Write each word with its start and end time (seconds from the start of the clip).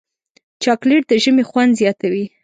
چاکلېټ 0.63 1.03
د 1.09 1.11
ژمي 1.23 1.43
خوند 1.49 1.71
زیاتوي. 1.81 2.25